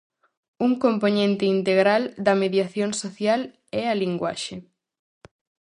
[0.65, 3.41] Un compoñente integral da mediación social
[3.81, 4.55] é a linguaxe.